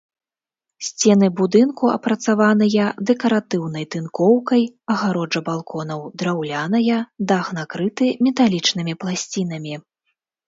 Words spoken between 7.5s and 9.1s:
накрыты металічнымі